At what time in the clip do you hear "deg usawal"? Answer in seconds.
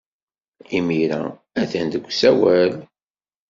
1.93-2.73